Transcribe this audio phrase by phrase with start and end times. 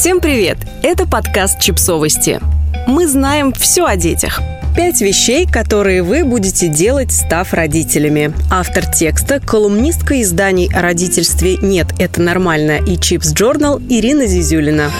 [0.00, 0.56] Всем привет!
[0.82, 2.40] Это подкаст «Чипсовости».
[2.86, 4.40] Мы знаем все о детях.
[4.74, 8.32] Пять вещей, которые вы будете делать, став родителями.
[8.50, 14.90] Автор текста– колумнистка изданий о родительстве «Нет, это нормально» и «Чипс Джорнал» Ирина Зизюлина.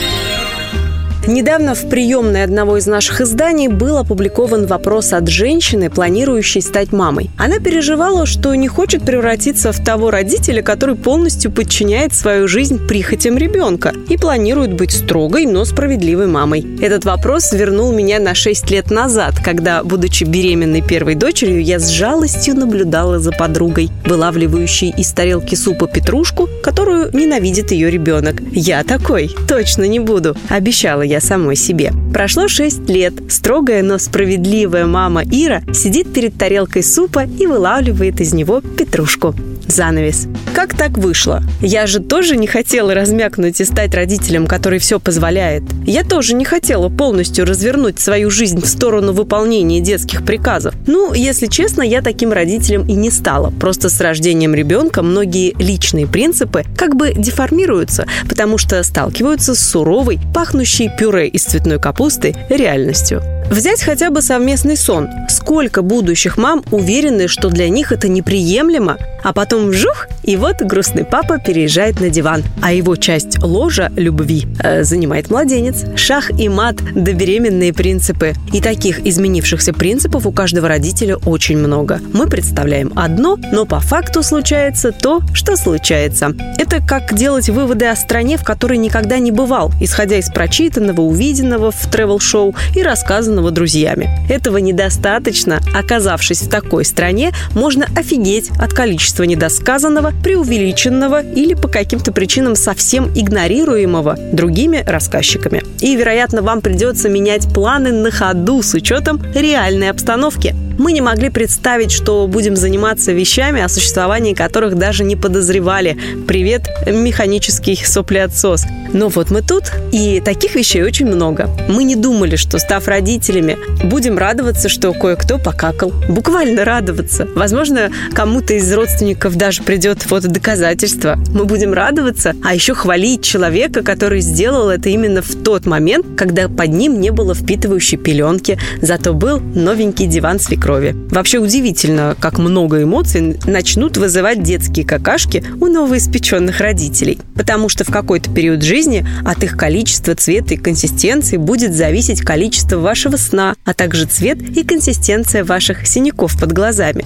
[1.26, 7.30] Недавно в приемной одного из наших изданий был опубликован вопрос от женщины, планирующей стать мамой.
[7.36, 13.36] Она переживала, что не хочет превратиться в того родителя, который полностью подчиняет свою жизнь прихотям
[13.36, 16.66] ребенка и планирует быть строгой, но справедливой мамой.
[16.80, 21.88] Этот вопрос вернул меня на 6 лет назад, когда, будучи беременной первой дочерью, я с
[21.90, 28.36] жалостью наблюдала за подругой, вылавливающей из тарелки супа петрушку, которую ненавидит ее ребенок.
[28.52, 31.92] Я такой точно не буду, обещала я самой себе.
[32.14, 33.14] Прошло 6 лет.
[33.28, 39.34] Строгая, но справедливая мама Ира сидит перед тарелкой супа и вылавливает из него петрушку.
[39.70, 40.26] Занавес.
[40.54, 41.42] Как так вышло?
[41.60, 45.62] Я же тоже не хотела размякнуть и стать родителем, который все позволяет.
[45.86, 50.74] Я тоже не хотела полностью развернуть свою жизнь в сторону выполнения детских приказов.
[50.86, 53.50] Ну, если честно, я таким родителем и не стала.
[53.50, 60.18] Просто с рождением ребенка многие личные принципы как бы деформируются, потому что сталкиваются с суровой,
[60.34, 63.22] пахнущей пюре из цветной капусты реальностью.
[63.50, 65.08] Взять хотя бы совместный сон.
[65.28, 71.04] Сколько будущих мам уверены, что для них это неприемлемо, а потом вжух, и вот грустный
[71.04, 75.84] папа переезжает на диван, а его часть ложа любви э, занимает младенец.
[75.96, 78.34] Шах и мат да беременные принципы.
[78.52, 82.00] И таких изменившихся принципов у каждого родителя очень много.
[82.12, 86.32] Мы представляем одно, но по факту случается то, что случается.
[86.56, 91.72] Это как делать выводы о стране, в которой никогда не бывал, исходя из прочитанного, увиденного
[91.72, 94.10] в тревел-шоу и рассказанного друзьями.
[94.28, 95.60] Этого недостаточно.
[95.74, 103.10] Оказавшись в такой стране, можно офигеть от количества недосказанного, преувеличенного или по каким-то причинам совсем
[103.14, 105.62] игнорируемого другими рассказчиками.
[105.80, 110.54] И, вероятно, вам придется менять планы на ходу с учетом реальной обстановки.
[110.78, 115.96] Мы не могли представить, что будем заниматься вещами, о существовании которых даже не подозревали.
[116.26, 118.64] Привет, механический соплеотсос.
[118.92, 121.48] Но вот мы тут, и таких вещей очень много.
[121.68, 125.92] Мы не думали, что, став родителями, будем радоваться, что кое-кто покакал.
[126.08, 127.28] Буквально радоваться.
[127.34, 131.18] Возможно, кому-то из родственников даже придет фотодоказательство.
[131.32, 136.48] Мы будем радоваться, а еще хвалить человека, который сделал это именно в тот момент, когда
[136.48, 140.94] под ним не было впитывающей пеленки, зато был новенький диван свекрови.
[141.10, 147.18] Вообще удивительно, как много эмоций начнут вызывать детские какашки у новоиспеченных родителей.
[147.34, 152.78] Потому что в какой-то период жизни от их количества, цвета и консистенции будет зависеть количество
[152.78, 157.04] вашего сна, а также цвет и консистенция ваших синяков под глазами.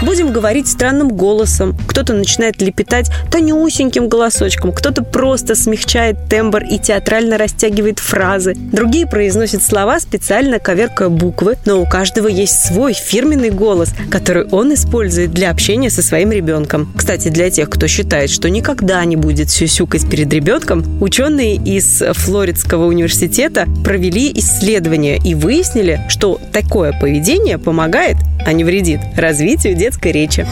[0.00, 1.76] Будем говорить странным голосом.
[1.88, 8.54] Кто-то начинает лепетать тонюсеньким голосочком, кто-то просто смягчает тембр и театрально растягивает фразы.
[8.54, 14.72] Другие произносят слова, специально коверкая буквы, но у каждого есть свой фирменный голос, который он
[14.72, 16.92] использует для общения со своим ребенком.
[16.96, 22.86] Кстати, для тех, кто считает, что никогда не будет сюсюкать перед ребенком, ученые из Флоридского
[22.86, 30.46] университета провели исследование и выяснили, что такое поведение помогает, а не вредит, развитию детской речи.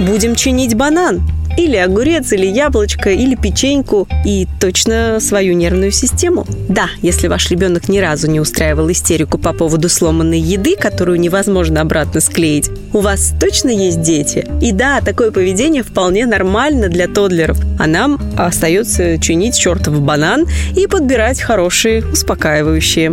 [0.00, 1.22] Будем чинить банан.
[1.56, 4.08] Или огурец, или яблочко, или печеньку.
[4.24, 6.44] И точно свою нервную систему.
[6.68, 11.80] Да, если ваш ребенок ни разу не устраивал истерику по поводу сломанной еды, которую невозможно
[11.80, 14.48] обратно склеить, у вас точно есть дети.
[14.60, 17.58] И да, такое поведение вполне нормально для тодлеров.
[17.78, 23.12] А нам остается чинить чертов банан и подбирать хорошие, успокаивающие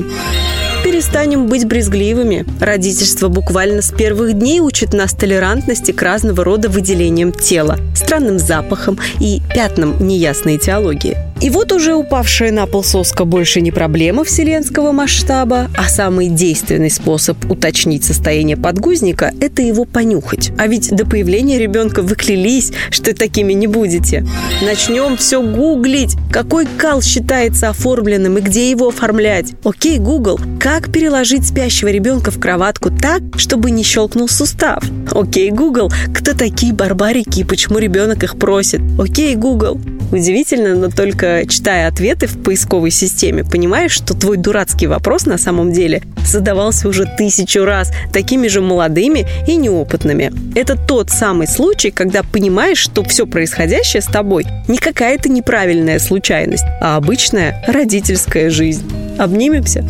[0.92, 2.46] перестанем быть брезгливыми.
[2.60, 9.00] Родительство буквально с первых дней учит нас толерантности к разного рода выделениям тела, странным запахам
[9.22, 11.31] и пятнам неясной теологии.
[11.42, 16.92] И вот уже упавшая на пол соска больше не проблема вселенского масштаба, а самый действенный
[16.92, 20.52] способ уточнить состояние подгузника– это его понюхать.
[20.60, 24.24] А ведь до появления ребенка вы клялись, что такими не будете.
[24.62, 29.54] Начнем все гуглить, какой кал считается оформленным и где его оформлять.
[29.64, 34.84] Окей, Google, как переложить спящего ребенка в кроватку так, чтобы не щелкнул сустав?
[35.10, 38.82] Окей, Google, кто такие барбарики и почему ребенок их просит?
[39.00, 39.80] Окей, Google,
[40.12, 45.72] Удивительно, но только читая ответы в поисковой системе, понимаешь, что твой дурацкий вопрос на самом
[45.72, 50.32] деле задавался уже тысячу раз такими же молодыми и неопытными.
[50.56, 56.66] Это тот самый случай, когда понимаешь, что все происходящее с тобой не какая-то неправильная случайность,
[56.82, 58.84] а обычная родительская жизнь.
[59.18, 59.88] Обнимемся?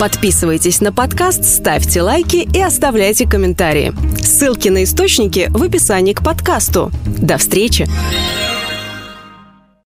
[0.00, 3.92] Подписывайтесь на подкаст, ставьте лайки и оставляйте комментарии.
[4.22, 6.92] Ссылки на источники в описании к подкасту.
[7.04, 7.86] До встречи!